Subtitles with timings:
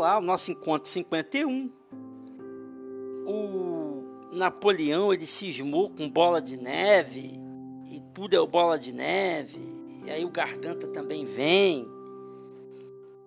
[0.00, 1.70] lá, o nosso encontro 51.
[3.26, 4.02] O
[4.32, 7.38] Napoleão ele cismou com bola de neve
[7.90, 9.60] e tudo é o bola de neve.
[10.04, 11.86] E aí o Garganta também vem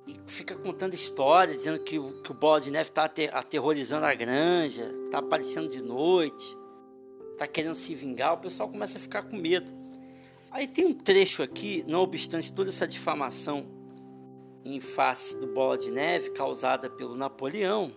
[0.08, 4.14] e fica contando história, dizendo que, o, que o bola de neve está aterrorizando a
[4.14, 6.58] granja, está aparecendo de noite,
[7.32, 8.34] está querendo se vingar.
[8.34, 9.72] O pessoal começa a ficar com medo.
[10.52, 13.83] Aí tem um trecho aqui, não obstante toda essa difamação
[14.66, 17.92] em face do Bola de Neve causada pelo Napoleão,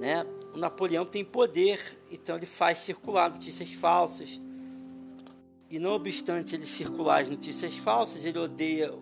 [0.00, 0.26] né?
[0.54, 4.38] O Napoleão tem poder, então ele faz circular notícias falsas.
[5.68, 8.92] E não obstante ele circular as notícias falsas, ele odeia,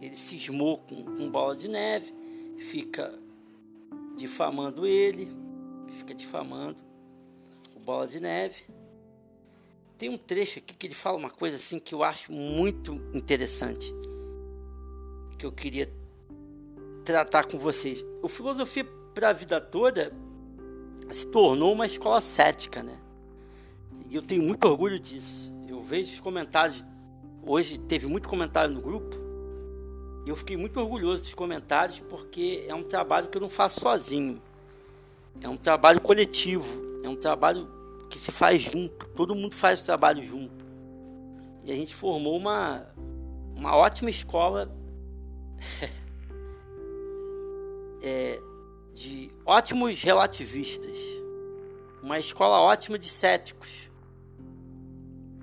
[0.00, 2.14] ele cismou com, com Bola de Neve,
[2.58, 3.12] fica
[4.16, 5.28] difamando ele,
[5.96, 6.80] fica difamando
[7.74, 8.64] o Bola de Neve.
[9.98, 13.92] Tem um trecho aqui que ele fala uma coisa assim que eu acho muito interessante
[15.34, 15.90] que eu queria
[17.04, 18.04] tratar com vocês.
[18.22, 20.12] O filosofia para a vida toda
[21.10, 22.98] se tornou uma escola cética, né?
[24.08, 25.52] E eu tenho muito orgulho disso.
[25.68, 26.84] Eu vejo os comentários.
[27.46, 29.16] Hoje teve muito comentário no grupo.
[30.24, 33.80] E eu fiquei muito orgulhoso dos comentários porque é um trabalho que eu não faço
[33.80, 34.40] sozinho.
[35.40, 37.00] É um trabalho coletivo.
[37.02, 37.68] É um trabalho
[38.08, 39.06] que se faz junto.
[39.08, 40.64] Todo mundo faz o trabalho junto.
[41.64, 42.86] E a gente formou uma,
[43.54, 44.70] uma ótima escola
[48.02, 48.40] é,
[48.94, 50.96] de ótimos relativistas,
[52.02, 53.90] uma escola ótima de céticos,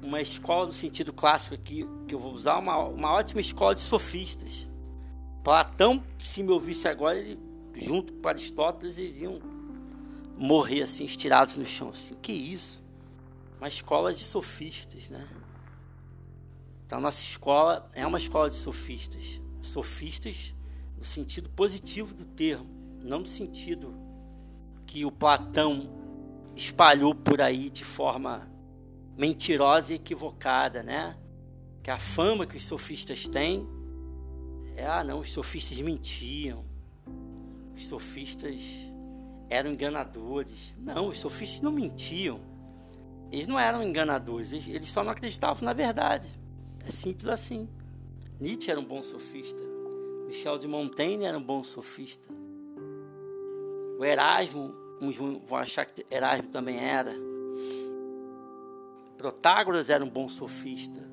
[0.01, 3.81] uma escola no sentido clássico aqui que eu vou usar, uma, uma ótima escola de
[3.81, 4.67] sofistas.
[5.43, 7.39] Platão, se me ouvisse agora, ele,
[7.75, 9.39] junto com Aristóteles, eles iam
[10.37, 11.89] morrer assim, estirados no chão.
[11.89, 12.81] Assim, que isso?
[13.57, 15.27] Uma escola de sofistas, né?
[16.85, 20.53] Então, nossa escola é uma escola de sofistas sofistas
[20.97, 22.69] no sentido positivo do termo,
[23.01, 23.93] não no sentido
[24.85, 25.89] que o Platão
[26.55, 28.47] espalhou por aí de forma
[29.17, 31.17] mentirosa e equivocada, né?
[31.81, 33.67] Que a fama que os sofistas têm
[34.75, 36.65] é, ah, não, os sofistas mentiam.
[37.75, 38.61] Os sofistas
[39.49, 40.75] eram enganadores.
[40.77, 42.39] Não, os sofistas não mentiam.
[43.31, 46.29] Eles não eram enganadores, eles, eles só não acreditavam na verdade.
[46.85, 47.69] É simples assim.
[48.41, 49.61] Nietzsche era um bom sofista.
[50.25, 52.27] Michel de Montaigne era um bom sofista.
[53.99, 57.13] O Erasmo, uns vão achar que Erasmo também era.
[59.15, 61.07] Protágoras era um bom sofista.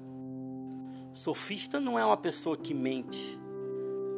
[1.13, 3.39] Sofista não é uma pessoa que mente.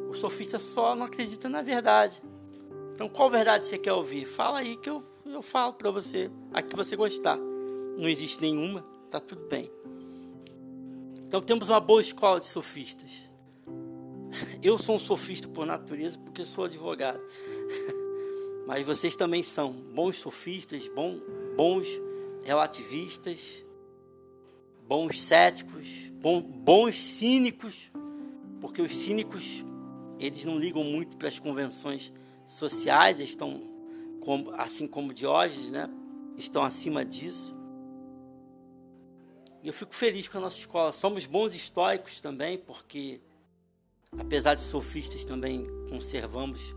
[0.09, 2.23] O sofista só não acredita na verdade.
[2.93, 4.25] Então, qual verdade você quer ouvir?
[4.25, 7.37] Fala aí que eu, eu falo para você, a que você gostar.
[7.37, 9.69] Não existe nenhuma, tá tudo bem.
[11.31, 13.23] Então temos uma boa escola de sofistas.
[14.61, 17.21] Eu sou um sofista por natureza porque sou advogado.
[18.67, 21.21] Mas vocês também são bons sofistas, bom,
[21.55, 21.87] bons
[22.43, 23.63] relativistas,
[24.85, 27.89] bons céticos, bom, bons cínicos,
[28.59, 29.63] porque os cínicos
[30.19, 32.11] eles não ligam muito para as convenções
[32.45, 33.57] sociais, estão
[34.57, 35.89] assim como Diógenes, né?
[36.35, 37.55] Estão acima disso.
[39.63, 40.91] E eu fico feliz com a nossa escola.
[40.91, 43.21] Somos bons históricos também, porque,
[44.17, 46.75] apesar de sofistas, também conservamos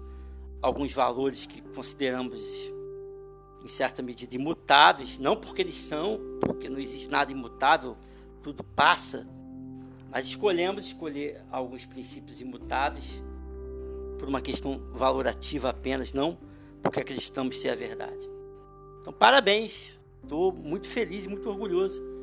[0.61, 2.43] alguns valores que consideramos,
[3.65, 5.19] em certa medida, imutáveis.
[5.19, 7.97] Não porque eles são, porque não existe nada imutável,
[8.43, 9.27] tudo passa.
[10.11, 13.07] Mas escolhemos escolher alguns princípios imutáveis
[14.19, 16.39] por uma questão valorativa apenas, não
[16.83, 18.29] porque acreditamos ser a verdade.
[19.01, 19.99] Então, parabéns.
[20.23, 22.14] Estou muito feliz, muito orgulhoso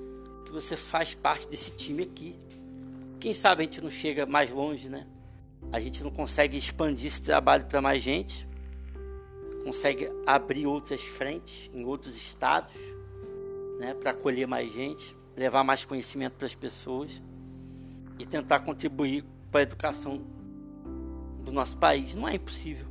[0.52, 2.36] que você faz parte desse time aqui.
[3.22, 5.08] Quem sabe a gente não chega mais longe, né?
[5.72, 8.46] A gente não consegue expandir esse trabalho para mais gente,
[9.64, 12.74] consegue abrir outras frentes em outros estados,
[13.80, 17.22] né, para acolher mais gente, levar mais conhecimento para as pessoas
[18.20, 20.22] e tentar contribuir para a educação
[21.46, 22.14] do nosso país.
[22.14, 22.88] Não é impossível.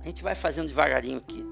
[0.00, 1.44] A gente vai fazendo devagarinho aqui.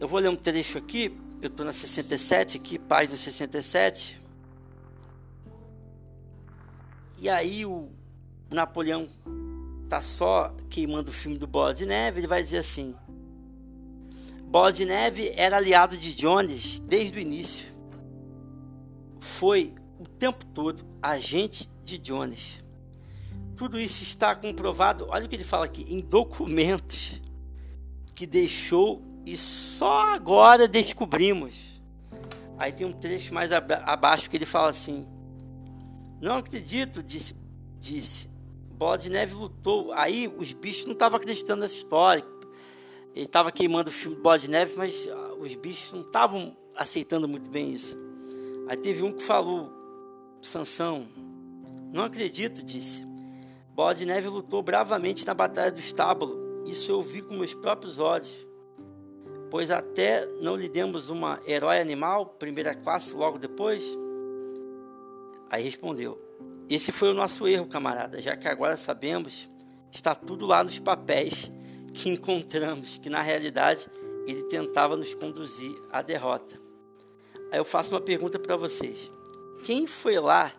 [0.00, 4.20] Eu vou ler um trecho aqui eu estou na 67 aqui, página 67.
[7.18, 7.90] E aí o
[8.50, 9.08] Napoleão
[9.88, 12.94] tá só queimando o filme do Bola de Neve, ele vai dizer assim:
[14.44, 17.66] Bola de Neve era aliado de Jones desde o início.
[19.20, 22.64] Foi o tempo todo agente de Jones.
[23.56, 27.20] Tudo isso está comprovado, olha o que ele fala aqui, em documentos
[28.14, 31.54] que deixou e só agora descobrimos.
[32.56, 35.06] Aí tem um trecho mais abaixo que ele fala assim:
[36.18, 37.36] Não acredito, disse,
[37.78, 38.26] disse
[38.70, 39.92] Bola de Neve lutou.
[39.92, 42.24] Aí os bichos não estavam acreditando nessa história.
[43.14, 47.28] Ele estava queimando o filme Bola de Neve, mas ah, os bichos não estavam aceitando
[47.28, 47.98] muito bem isso.
[48.66, 49.70] Aí teve um que falou,
[50.40, 51.06] Sansão,
[51.92, 53.06] não acredito, disse.
[53.74, 56.64] Bola de Neve lutou bravamente na Batalha do Estábulo.
[56.66, 58.47] Isso eu vi com meus próprios olhos.
[59.50, 63.84] Pois até não lhe demos uma herói animal, primeira classe, logo depois?
[65.50, 66.20] Aí respondeu:
[66.68, 69.48] Esse foi o nosso erro, camarada, já que agora sabemos,
[69.90, 71.50] está tudo lá nos papéis
[71.94, 73.88] que encontramos, que na realidade
[74.26, 76.60] ele tentava nos conduzir à derrota.
[77.50, 79.10] Aí eu faço uma pergunta para vocês:
[79.64, 80.52] quem foi lá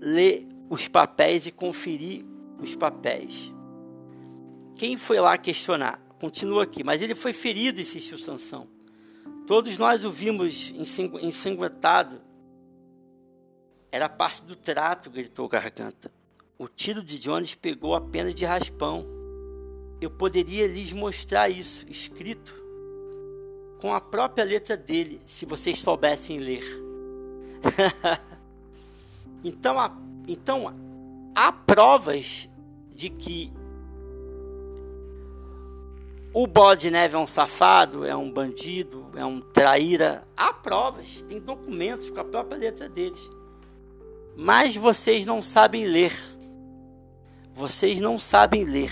[0.00, 2.24] ler os papéis e conferir
[2.60, 3.52] os papéis?
[4.76, 6.01] Quem foi lá questionar?
[6.22, 8.68] Continua aqui, mas ele foi ferido, insistiu Sansão.
[9.44, 10.72] Todos nós o vimos
[11.20, 12.20] ensanguentado.
[13.90, 16.12] Era parte do trato, gritou Garganta.
[16.56, 19.04] O tiro de Jones pegou apenas de raspão.
[20.00, 22.54] Eu poderia lhes mostrar isso, escrito,
[23.80, 26.64] com a própria letra dele, se vocês soubessem ler.
[29.42, 29.92] então, há,
[30.28, 30.72] então,
[31.34, 32.48] há provas
[32.94, 33.52] de que
[36.34, 40.26] o bode neve é um safado, é um bandido, é um traíra.
[40.36, 43.20] Há provas, tem documentos com a própria letra deles.
[44.36, 46.12] Mas vocês não sabem ler.
[47.54, 48.90] Vocês não sabem ler.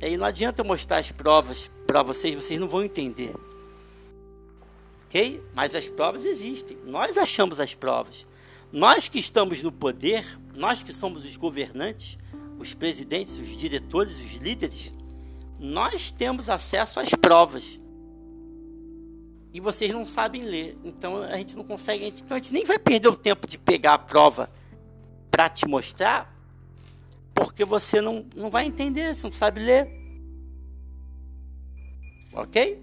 [0.00, 3.34] E aí não adianta eu mostrar as provas para vocês, vocês não vão entender.
[5.06, 5.42] Ok?
[5.54, 6.76] Mas as provas existem.
[6.84, 8.24] Nós achamos as provas.
[8.72, 12.16] Nós que estamos no poder, nós que somos os governantes,
[12.58, 14.92] os presidentes, os diretores, os líderes,
[15.58, 17.80] nós temos acesso às provas.
[19.52, 20.78] E vocês não sabem ler.
[20.84, 22.08] Então a gente não consegue.
[22.08, 24.50] Então a gente nem vai perder o tempo de pegar a prova
[25.30, 26.34] para te mostrar,
[27.34, 29.90] porque você não, não vai entender, você não sabe ler.
[32.32, 32.80] Ok?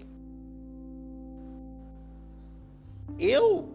[3.18, 3.68] Eu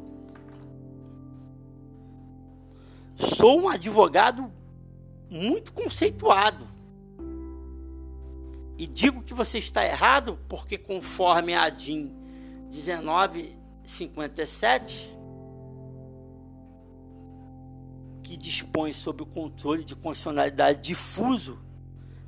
[3.15, 4.51] sou um advogado
[5.29, 6.58] muito conceituado.
[8.79, 12.15] E digo que você está errado porque, conforme a DIN
[12.71, 15.13] 1957,
[18.23, 21.59] que dispõe sobre o controle de constitucionalidade difuso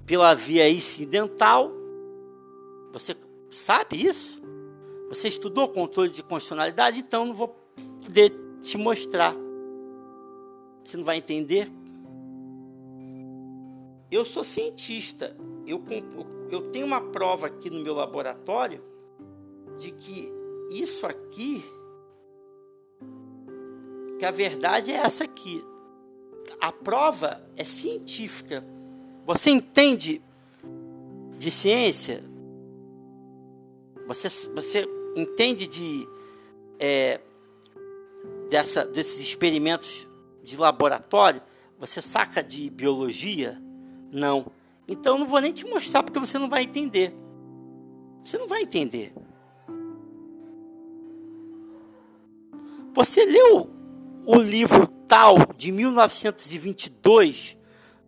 [0.06, 1.72] pela via incidental,
[2.92, 3.16] você
[3.50, 4.38] sabe isso?
[5.08, 7.00] Você estudou controle de constitucionalidade?
[7.00, 7.56] Então não vou
[8.04, 9.34] poder te mostrar.
[10.84, 11.72] Você não vai entender?
[14.12, 15.34] Eu sou cientista.
[15.66, 18.84] Eu, eu tenho uma prova aqui no meu laboratório
[19.78, 20.30] de que
[20.70, 21.64] isso aqui,
[24.20, 25.64] que a verdade é essa aqui.
[26.60, 28.64] A prova é científica.
[29.26, 30.22] Você entende
[31.38, 32.24] de ciência?
[34.08, 36.08] Você, você entende de
[36.80, 37.22] é,
[38.50, 40.06] dessa, desses experimentos
[40.44, 41.42] de laboratório?
[41.80, 43.58] Você saca de biologia?
[44.12, 44.46] Não.
[44.92, 47.16] Então não vou nem te mostrar porque você não vai entender.
[48.26, 49.14] Você não vai entender.
[52.94, 53.70] Você leu
[54.26, 57.58] o livro tal de 1922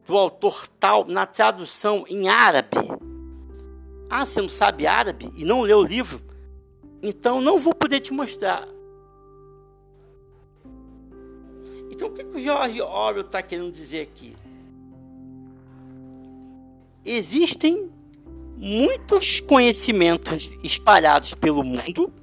[0.05, 2.75] do autor tal na tradução em árabe?
[4.09, 6.21] Ah, você não sabe árabe e não leu o livro?
[7.01, 8.67] Então não vou poder te mostrar.
[11.89, 14.35] Então o que, que o George Orwell está querendo dizer aqui?
[17.05, 17.91] Existem
[18.55, 22.13] muitos conhecimentos espalhados pelo mundo,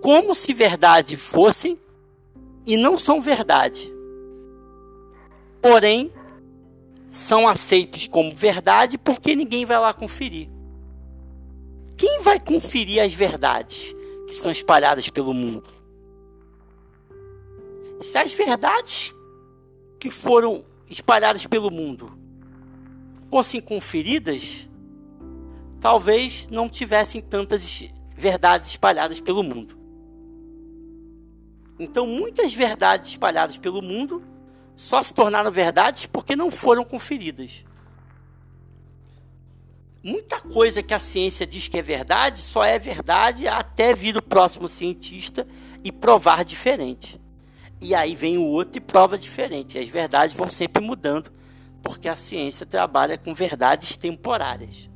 [0.00, 1.76] como se verdade fossem,
[2.64, 3.92] e não são verdade.
[5.60, 6.12] Porém,
[7.08, 10.48] são aceitos como verdade porque ninguém vai lá conferir.
[11.96, 13.94] Quem vai conferir as verdades
[14.28, 15.68] que são espalhadas pelo mundo?
[18.00, 19.12] Se as verdades
[19.98, 22.19] que foram espalhadas pelo mundo
[23.30, 24.68] fossem conferidas,
[25.80, 27.84] talvez não tivessem tantas
[28.16, 29.78] verdades espalhadas pelo mundo.
[31.78, 34.22] Então, muitas verdades espalhadas pelo mundo
[34.76, 37.64] só se tornaram verdades porque não foram conferidas
[40.02, 44.22] muita coisa que a ciência diz que é verdade só é verdade até vir o
[44.22, 45.46] próximo cientista
[45.84, 47.20] e provar diferente.
[47.80, 49.78] E aí vem o outro e prova diferente.
[49.78, 51.30] As verdades vão sempre mudando,
[51.82, 54.88] porque a ciência trabalha com verdades temporárias.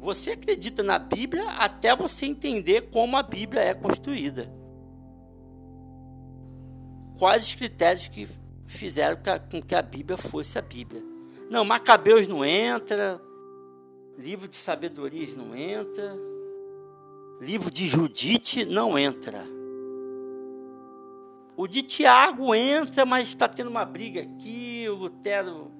[0.00, 4.58] Você acredita na Bíblia até você entender como a Bíblia é construída.
[7.18, 8.28] quais os critérios que
[8.66, 9.18] fizeram
[9.50, 11.02] com que a Bíblia fosse a Bíblia.
[11.50, 13.20] Não, Macabeus não entra,
[14.16, 16.16] livro de sabedorias não entra,
[17.40, 19.44] livro de Judite não entra.
[21.58, 25.72] O de Tiago entra, mas está tendo uma briga aqui, o Lutero,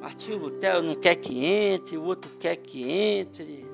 [0.00, 3.66] Martinho Lutero não quer que entre, o outro quer que entre.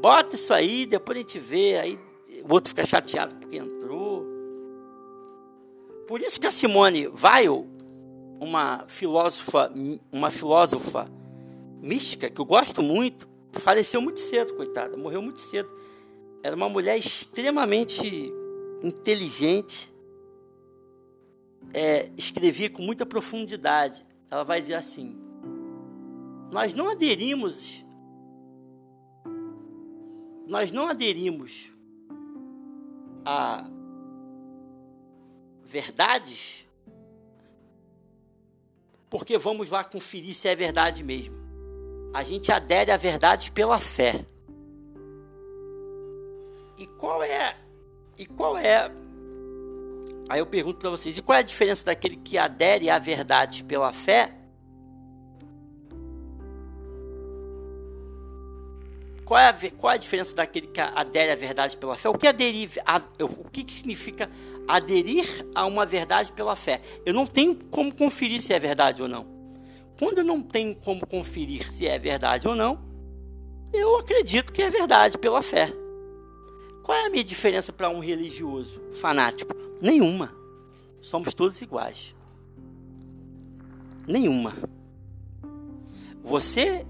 [0.00, 2.00] Bota isso aí, depois a gente vê, aí
[2.42, 4.24] o outro fica chateado porque entrou.
[6.08, 7.68] Por isso que a Simone Weil,
[8.40, 9.70] uma filósofa,
[10.10, 11.06] uma filósofa
[11.82, 15.70] mística que eu gosto muito, faleceu muito cedo, coitada, morreu muito cedo.
[16.42, 18.32] Era uma mulher extremamente
[18.82, 19.90] inteligente,
[21.72, 24.04] é, escrevia com muita profundidade.
[24.30, 25.18] Ela vai dizer assim:
[26.50, 27.84] Nós não aderimos,
[30.46, 31.72] nós não aderimos
[33.24, 33.68] a
[35.64, 36.66] verdades
[39.10, 41.34] porque vamos lá conferir se é verdade mesmo.
[42.14, 44.24] A gente adere a verdades pela fé.
[46.78, 47.56] E qual é
[48.16, 48.90] e qual é
[50.30, 53.64] Aí eu pergunto para vocês, e qual é a diferença daquele que adere à verdade
[53.64, 54.32] pela fé?
[59.24, 62.08] Qual é, a, qual é a diferença daquele que adere à verdade pela fé?
[62.08, 64.30] O que, aderir, a, o que, que significa
[64.68, 66.80] aderir a uma verdade pela fé?
[67.04, 69.26] Eu não tenho como conferir se é verdade ou não.
[69.98, 72.80] Quando eu não tenho como conferir se é verdade ou não,
[73.72, 75.72] eu acredito que é verdade pela fé.
[76.84, 79.69] Qual é a minha diferença para um religioso fanático?
[79.80, 80.32] Nenhuma.
[81.00, 82.14] Somos todos iguais.
[84.06, 84.54] Nenhuma.
[86.22, 86.86] Você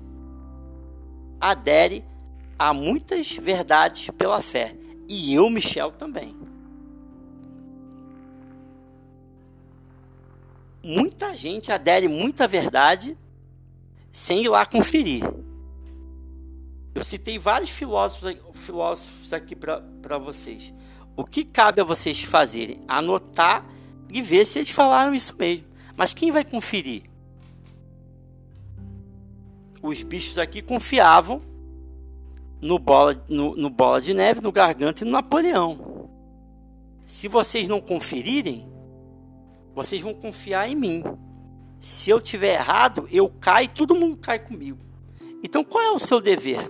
[1.40, 2.04] adere
[2.59, 4.76] a muitas verdades pela fé.
[5.09, 6.37] E eu, Michel, também.
[10.82, 13.16] Muita gente adere muita verdade
[14.12, 15.25] sem ir lá conferir.
[16.94, 20.73] Eu citei vários filósofos, filósofos aqui para vocês.
[21.20, 22.80] O que cabe a vocês fazerem?
[22.88, 23.66] Anotar
[24.08, 25.66] e ver se eles falaram isso mesmo.
[25.94, 27.02] Mas quem vai conferir?
[29.82, 31.42] Os bichos aqui confiavam
[32.58, 36.08] no bola, no, no bola de neve, no garganta e no Napoleão.
[37.06, 38.66] Se vocês não conferirem,
[39.74, 41.02] vocês vão confiar em mim.
[41.80, 44.78] Se eu tiver errado, eu caio, todo mundo cai comigo.
[45.44, 46.60] Então, qual é o seu dever?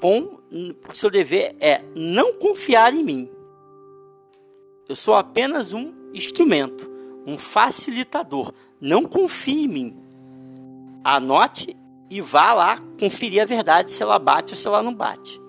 [0.00, 0.38] Bom,
[0.92, 3.39] seu dever é não confiar em mim.
[4.90, 6.90] Eu sou apenas um instrumento,
[7.24, 8.52] um facilitador.
[8.80, 9.96] Não confie em mim.
[11.04, 11.76] Anote
[12.10, 15.40] e vá lá conferir a verdade se ela bate ou se ela não bate.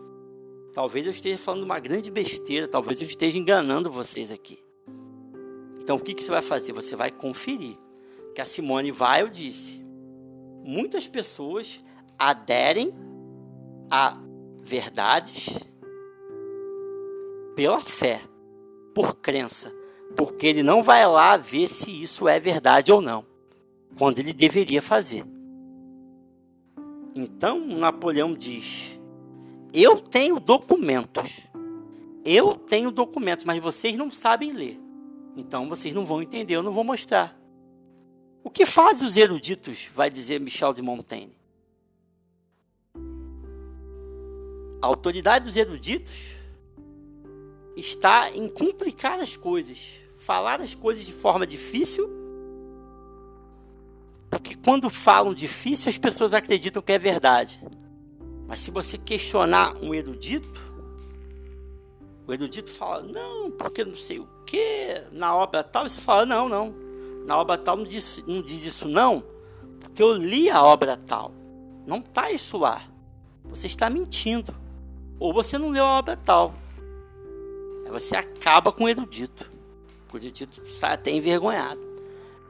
[0.75, 4.63] Talvez eu esteja falando uma grande besteira, talvez eu esteja enganando vocês aqui.
[5.81, 6.71] Então o que, que você vai fazer?
[6.73, 7.79] Você vai conferir.
[8.35, 9.83] Que a Simone Weil disse:
[10.63, 11.79] muitas pessoas
[12.15, 12.93] aderem
[13.89, 14.19] a
[14.61, 15.49] verdades
[17.55, 18.21] pela fé,
[18.93, 19.73] por crença,
[20.15, 23.25] porque ele não vai lá ver se isso é verdade ou não,
[23.97, 25.25] quando ele deveria fazer.
[27.15, 28.99] Então Napoleão diz:
[29.73, 31.47] Eu tenho documentos,
[32.23, 34.79] eu tenho documentos, mas vocês não sabem ler,
[35.35, 37.37] então vocês não vão entender, eu não vou mostrar.
[38.43, 41.39] O que fazem os eruditos, vai dizer Michel de Montaigne?
[44.81, 46.40] A autoridade dos eruditos
[47.75, 52.09] está em complicar as coisas, falar as coisas de forma difícil,
[54.29, 57.61] porque quando falam difícil as pessoas acreditam que é verdade.
[58.47, 60.61] Mas se você questionar um erudito,
[62.27, 66.47] o erudito fala, não, porque não sei o que, na obra tal, você fala, não,
[66.47, 66.73] não,
[67.25, 69.23] na obra tal não diz, não diz isso não,
[69.79, 71.33] porque eu li a obra tal.
[71.85, 72.83] Não está isso lá.
[73.45, 74.55] Você está mentindo.
[75.19, 76.53] Ou você não leu a obra tal.
[77.91, 79.49] Você acaba com o erudito.
[80.11, 81.81] O erudito sai até envergonhado.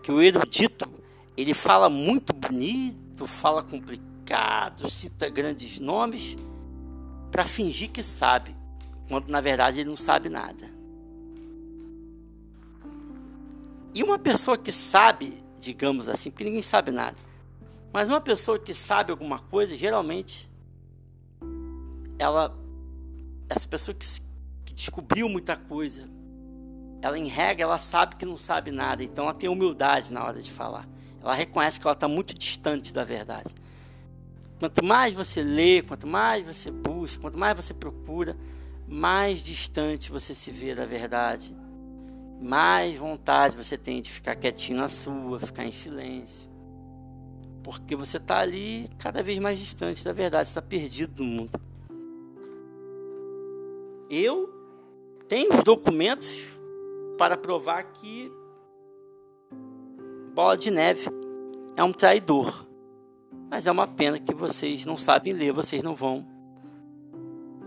[0.04, 0.90] Que o erudito,
[1.36, 6.36] ele fala muito bonito, fala complicado, cita grandes nomes
[7.32, 8.56] para fingir que sabe,
[9.08, 10.70] quando na verdade ele não sabe nada.
[13.94, 17.16] E uma pessoa que sabe, digamos assim, porque ninguém sabe nada,
[17.94, 20.50] mas uma pessoa que sabe alguma coisa, geralmente,
[22.18, 22.58] ela,
[23.50, 24.06] essa pessoa que,
[24.72, 26.10] que descobriu muita coisa,
[27.02, 30.42] ela em regra, ela sabe que não sabe nada, então ela tem humildade na hora
[30.42, 30.88] de falar.
[31.22, 33.54] Ela reconhece que ela está muito distante da verdade.
[34.60, 38.38] Quanto mais você lê, quanto mais você busca, quanto mais você procura,
[38.88, 41.56] mais distante você se vê da verdade.
[42.44, 46.50] mais vontade você tem de ficar quietinho na sua, ficar em silêncio.
[47.62, 51.60] Porque você está ali cada vez mais distante da verdade, está perdido do mundo.
[54.10, 54.61] Eu
[55.32, 56.46] tenho os documentos
[57.18, 58.30] para provar que
[60.34, 61.08] Bola de Neve
[61.78, 62.68] é um traidor.
[63.50, 66.28] Mas é uma pena que vocês não sabem ler, vocês não vão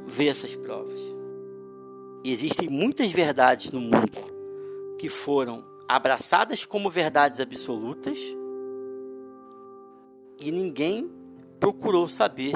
[0.04, 1.00] ver essas provas.
[2.23, 4.12] Existem muitas verdades no mundo
[4.99, 8.18] que foram abraçadas como verdades absolutas
[10.38, 11.11] e ninguém
[11.59, 12.52] procurou saber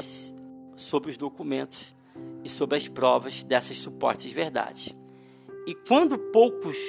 [0.75, 1.95] sobre os documentos
[2.43, 4.98] e sobre as provas dessas supostas verdades.
[5.69, 6.79] E quando poucos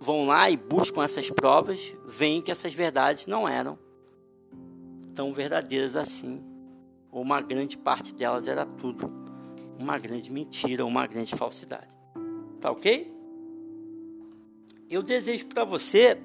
[0.00, 3.78] vão lá e buscam essas provas, veem que essas verdades não eram
[5.14, 6.42] tão verdadeiras assim,
[7.12, 9.12] ou uma grande parte delas era tudo
[9.78, 11.94] uma grande mentira, uma grande falsidade.
[12.62, 13.14] Tá ok?
[14.88, 16.18] Eu desejo para você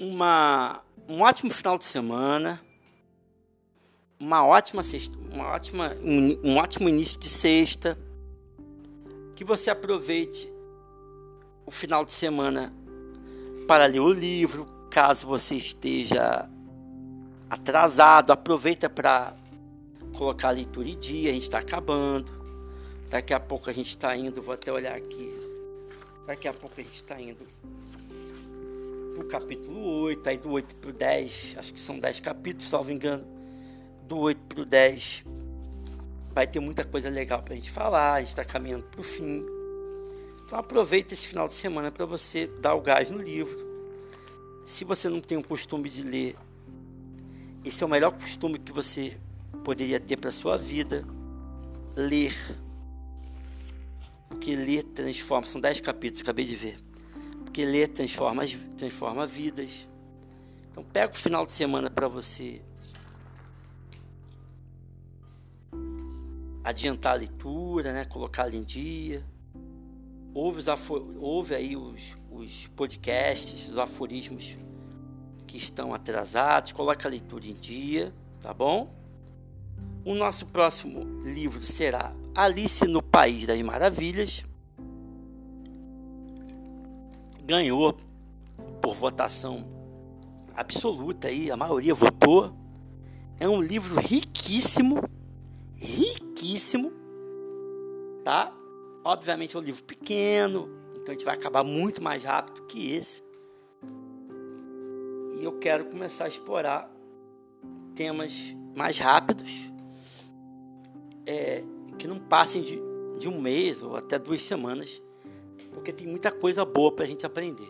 [0.00, 2.63] uma, um ótimo final de semana,
[4.24, 7.98] uma ótima sexta, uma ótima, um, um ótimo início de sexta,
[9.36, 10.50] que você aproveite
[11.66, 12.72] o final de semana
[13.68, 16.48] para ler o livro, caso você esteja
[17.50, 19.36] atrasado, aproveita para
[20.16, 22.32] colocar a leitura em dia, a gente está acabando.
[23.10, 25.30] Daqui a pouco a gente está indo, vou até olhar aqui.
[26.26, 27.46] Daqui a pouco a gente está indo
[29.14, 33.33] pro capítulo 8, aí do 8 pro 10, acho que são 10 capítulos, salvo engano.
[34.06, 35.24] Do 8 pro 10
[36.34, 39.44] vai ter muita coisa legal para a gente falar, a gente está caminhando pro fim.
[40.44, 43.56] Então aproveita esse final de semana para você dar o gás no livro.
[44.66, 46.36] Se você não tem o costume de ler,
[47.64, 49.16] esse é o melhor costume que você
[49.62, 51.04] poderia ter para sua vida.
[51.96, 52.34] Ler.
[54.28, 55.46] Porque ler transforma.
[55.46, 56.78] São dez capítulos, acabei de ver.
[57.44, 58.42] Porque ler transforma,
[58.76, 59.88] transforma vidas.
[60.70, 62.60] Então pega o final de semana para você
[66.64, 68.04] adiantar a leitura, né?
[68.06, 69.22] colocar em dia.
[70.32, 70.66] Ouve, os
[71.20, 74.56] ouve aí os, os podcasts, os aforismos
[75.46, 78.92] que estão atrasados, coloca a leitura em dia, tá bom?
[80.04, 84.44] O nosso próximo livro será Alice no País das Maravilhas.
[87.44, 87.96] Ganhou
[88.82, 89.66] por votação
[90.54, 92.52] absoluta aí, a maioria votou.
[93.38, 95.02] É um livro riquíssimo,
[95.74, 96.13] riquíssimo,
[98.24, 98.52] tá?
[99.04, 103.22] Obviamente é um livro pequeno, então a gente vai acabar muito mais rápido que esse.
[105.38, 106.90] E eu quero começar a explorar
[107.94, 108.32] temas
[108.74, 109.70] mais rápidos,
[111.26, 111.62] é,
[111.98, 112.80] que não passem de,
[113.18, 115.00] de um mês ou até duas semanas,
[115.72, 117.68] porque tem muita coisa boa para a gente aprender.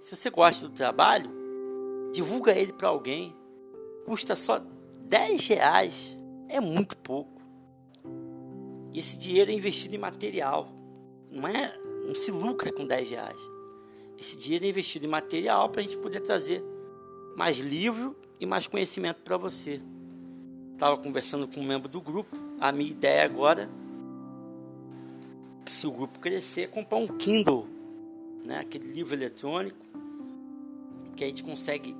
[0.00, 1.30] Se você gosta do trabalho,
[2.12, 3.36] divulga ele para alguém.
[4.04, 4.60] Custa só
[5.02, 6.18] 10 reais.
[6.48, 7.39] É muito pouco.
[8.92, 10.68] E esse dinheiro é investido em material.
[11.30, 11.76] Não é,
[12.06, 13.40] não se lucra com 10 reais.
[14.18, 16.62] Esse dinheiro é investido em material para a gente poder trazer
[17.36, 19.80] mais livro e mais conhecimento para você.
[20.72, 22.36] Estava conversando com um membro do grupo.
[22.60, 23.70] A minha ideia agora,
[25.66, 27.66] se o grupo crescer, é comprar um Kindle,
[28.44, 28.58] né?
[28.58, 29.78] aquele livro eletrônico,
[31.16, 31.94] que a gente consegue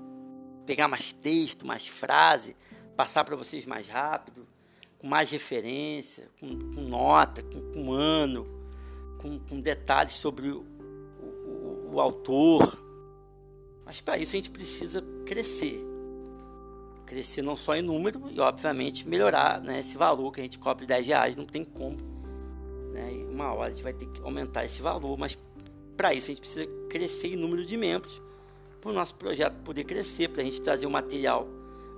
[0.67, 2.57] pegar mais texto, mais frase,
[2.97, 4.47] passar para vocês mais rápido
[5.01, 8.47] com mais referência, com, com nota, com, com, ano,
[9.19, 10.61] com, com detalhes sobre o,
[11.19, 12.79] o, o autor.
[13.85, 15.81] Mas para isso a gente precisa crescer.
[17.07, 20.87] Crescer não só em número e, obviamente, melhorar né, esse valor que a gente cobra
[20.87, 21.97] 10 reais, não tem como.
[22.93, 23.27] Né?
[23.31, 25.37] Uma hora a gente vai ter que aumentar esse valor, mas
[25.97, 28.21] para isso a gente precisa crescer em número de membros
[28.81, 31.49] para o nosso projeto poder crescer, para a gente trazer o material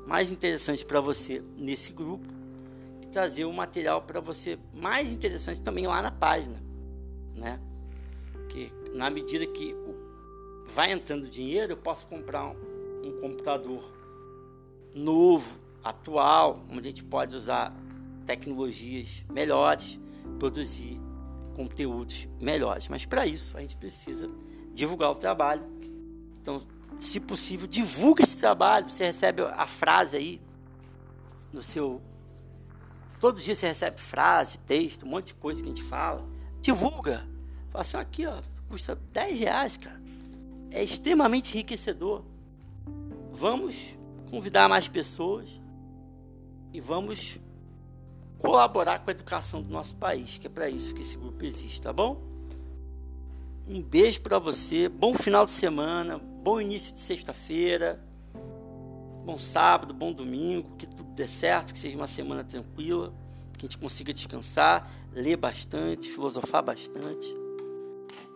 [0.07, 2.42] mais interessante para você nesse grupo
[3.13, 6.61] trazer o material para você mais interessante também lá na página,
[7.35, 7.61] né?
[8.49, 9.77] Que na medida que
[10.67, 12.57] vai entrando dinheiro, eu posso comprar um,
[13.05, 13.93] um computador
[14.95, 17.75] novo, atual, onde a gente pode usar
[18.25, 19.99] tecnologias melhores,
[20.39, 21.01] produzir
[21.55, 22.89] conteúdos melhores.
[22.89, 24.29] Mas para isso a gente precisa
[24.73, 25.65] divulgar o trabalho.
[26.41, 26.63] Então,
[26.99, 28.91] se possível, divulgue esse trabalho.
[28.91, 30.41] Você recebe a frase aí
[31.53, 32.01] no seu
[33.23, 36.27] Todos os dias você recebe frase, texto, um monte de coisa que a gente fala.
[36.61, 37.25] Divulga.
[37.69, 40.03] Fala assim, aqui, ó, custa 10 reais, cara.
[40.73, 42.25] É extremamente enriquecedor.
[43.31, 43.97] Vamos
[44.29, 45.49] convidar mais pessoas
[46.73, 47.39] e vamos
[48.39, 51.81] colaborar com a educação do nosso país, que é para isso que esse grupo existe,
[51.81, 52.21] tá bom?
[53.69, 58.05] Um beijo para você, bom final de semana, bom início de sexta-feira,
[59.25, 63.13] bom sábado, bom domingo, que dê certo, que seja uma semana tranquila,
[63.59, 67.35] que a gente consiga descansar, ler bastante, filosofar bastante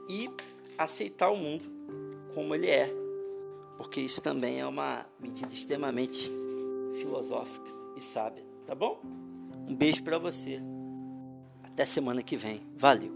[0.09, 0.31] e
[0.79, 1.65] aceitar o mundo
[2.35, 2.93] como ele é,
[3.79, 6.31] porque isso também é uma medida extremamente
[7.01, 9.01] filosófica e sábia, tá bom?
[9.67, 10.61] Um beijo para você.
[11.63, 12.63] Até semana que vem.
[12.77, 13.13] Valeu.